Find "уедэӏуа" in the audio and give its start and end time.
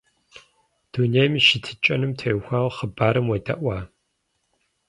3.27-3.77